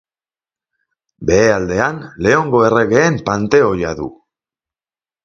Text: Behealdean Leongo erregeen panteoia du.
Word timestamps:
Behealdean 1.29 1.99
Leongo 2.27 2.63
erregeen 2.71 3.21
panteoia 3.29 3.93
du. 4.01 4.09